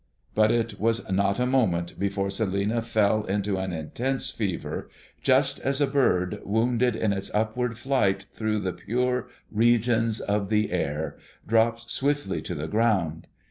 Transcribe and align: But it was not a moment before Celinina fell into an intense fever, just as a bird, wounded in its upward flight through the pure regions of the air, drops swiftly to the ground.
But 0.33 0.49
it 0.49 0.79
was 0.79 1.07
not 1.11 1.39
a 1.39 1.45
moment 1.45 1.99
before 1.99 2.29
Celinina 2.31 2.81
fell 2.83 3.23
into 3.25 3.57
an 3.59 3.71
intense 3.71 4.31
fever, 4.31 4.89
just 5.21 5.59
as 5.59 5.79
a 5.79 5.85
bird, 5.85 6.39
wounded 6.43 6.95
in 6.95 7.13
its 7.13 7.29
upward 7.35 7.77
flight 7.77 8.25
through 8.33 8.61
the 8.61 8.73
pure 8.73 9.27
regions 9.51 10.19
of 10.19 10.49
the 10.49 10.71
air, 10.71 11.19
drops 11.47 11.93
swiftly 11.93 12.41
to 12.41 12.55
the 12.55 12.67
ground. 12.67 13.27